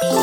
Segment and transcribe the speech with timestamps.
[0.00, 0.14] Hello，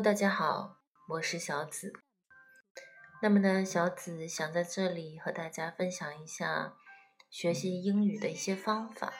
[0.00, 0.76] 大家好，
[1.08, 1.92] 我是小紫。
[3.20, 6.74] 那么呢，小紫想在这里和大家分享一下
[7.28, 9.12] 学习英语的一些方法。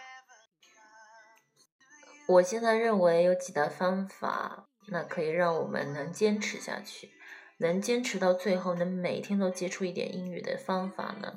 [2.27, 7.11] 我现在认为有几大方法，那可以让我们能坚持下去，
[7.59, 11.35] 能坚持到最后，能每天都接触一点英语的方法呢。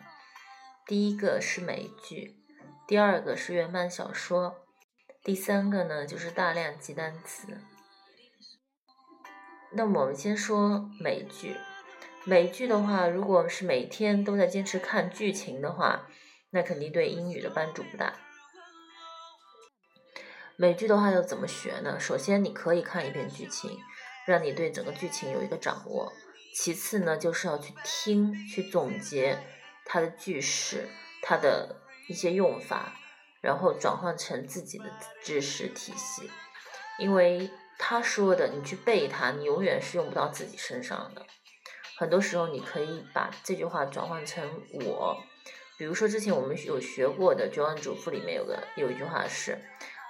[0.86, 2.38] 第一个是美剧，
[2.88, 4.66] 第二个是原版小说，
[5.22, 7.58] 第三个呢就是大量记单词。
[9.74, 11.58] 那我们先说美剧，
[12.24, 16.08] 美剧的话，如果是每天都在坚持看剧情的话，
[16.52, 18.14] 那肯定对英语的帮助不大。
[20.58, 22.00] 美剧的话要怎么学呢？
[22.00, 23.80] 首先你可以看一遍剧情，
[24.26, 26.12] 让你对整个剧情有一个掌握。
[26.54, 29.40] 其次呢，就是要去听，去总结
[29.86, 30.90] 它的句式，
[31.22, 31.78] 它的
[32.10, 32.94] 一些用法，
[33.42, 34.86] 然后转换成自己的
[35.22, 36.30] 知识体系，
[37.00, 37.50] 因为。
[37.80, 41.24] 他说的，你去背它，你永远是用不到自己身上的。
[42.00, 45.16] 很多时候，你可以把这句话转换成我。
[45.78, 49.60] 比如说，之前我们有学过的《绝望主妇》里面有个有一句话是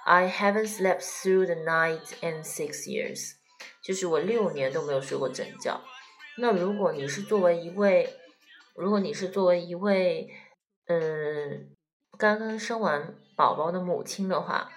[0.08, 3.34] ：“I haven't slept through the night in six years。”
[3.84, 5.82] 就是我六年都没有睡过整觉。
[6.38, 8.08] 那如果你是作为一位，
[8.74, 10.30] 如果你是作为一位，
[10.86, 11.76] 嗯，
[12.16, 14.70] 刚刚生完宝宝的母亲的话，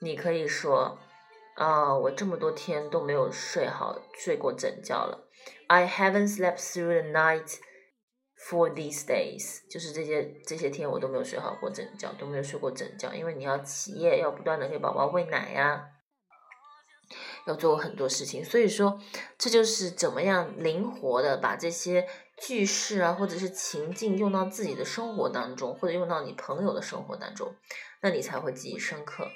[0.00, 0.98] 你可以说。
[1.56, 5.28] 啊，我这么多天都没有睡好，睡过整觉了。
[5.68, 7.58] I haven't slept through the night
[8.48, 15.86] for these days，就是这些这些天我都没有睡好过整觉，都没有睡过整觉，因为你要起夜，要不断的给宝宝喂奶呀，
[17.46, 19.00] 要做很多事情，所以说
[19.38, 27.54] 这就是怎么样灵活的把这些句式啊，或者是情境用到自己的生活当中，或者用到你朋友的生活当中，
[28.02, 29.30] 那你才会记忆深刻。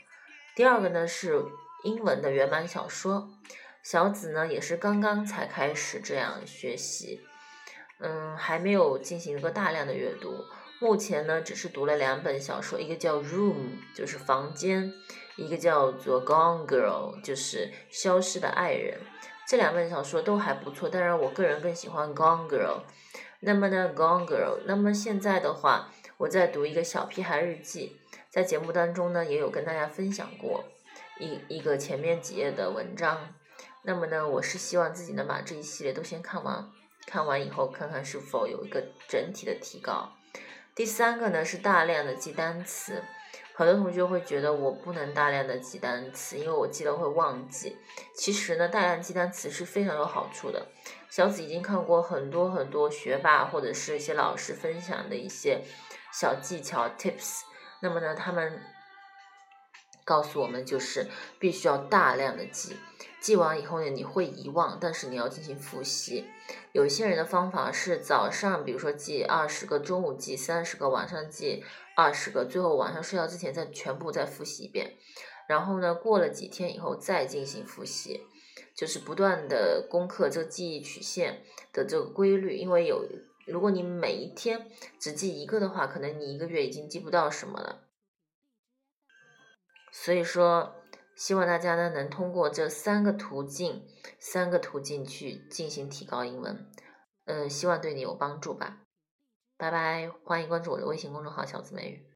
[0.54, 1.44] 第二个呢是。
[1.84, 3.30] 英文的原版小说，
[3.84, 7.20] 小紫呢也是刚刚才开始这样学习，
[8.00, 10.44] 嗯，还没有进行一个大量的阅读。
[10.80, 13.54] 目前呢，只是读了两本小说，一个叫《Room》，
[13.94, 14.92] 就是房间；
[15.36, 19.00] 一个叫做《Gone Girl》，就是消失的爱人。
[19.46, 22.80] 这两本小说都还不错，当然我个人更喜欢《Gone Girl》。
[23.40, 27.96] 那么呢，《Gone Girl》，那么现在的话，我在读一个小屁孩日记，
[28.30, 30.64] 在节目当中呢也有跟大家分享过。
[31.18, 33.34] 一一个前面几页的文章，
[33.82, 36.68] 那么呢，我是希望自己能把这一系列都先看完，
[37.08, 40.12] 看完以后看看是否有一个整体的提高。
[40.74, 43.02] 第三个呢是大量的记单词，
[43.54, 47.78] 很多同学会觉得我不能大量的记单词，因为我记得会忘记。
[48.14, 50.66] 其实呢，大量记单词是非常有好处的。
[51.08, 55.62] 小紫已经看过很多很多学霸或者是一些老师分享的一些
[56.12, 57.40] 小技巧 tips，
[57.80, 58.60] 那么呢，他们。
[60.04, 61.06] 告诉我们就是
[61.38, 62.74] 必须要大量的记，
[63.20, 66.24] 记完以后呢，你会遗忘，但是你要进行复习。
[66.72, 71.64] 有些人的方法是早上，比如说记二十个，中午记三十个，晚上记
[71.96, 74.96] 二十个，最后晚上睡觉之前再全部再复习一遍。
[75.48, 78.20] 然后呢，过了几天以后再进行复习，
[78.76, 81.42] 就是不断的攻克这个记忆曲线
[81.72, 82.56] 的这个规律。
[82.56, 83.04] 因为有，
[83.46, 87.88] 如果你每一天只记一个的话，可能你一个月已经记不到什么了。
[89.90, 90.77] 所以说，
[91.18, 93.84] 希望大家呢能通过这三个途径，
[94.20, 96.70] 三个途径去进行提高英文，
[97.24, 98.84] 嗯，希望对你有帮助吧。
[99.56, 102.06] 拜拜，欢迎关注我的微信公众号“小子美语”。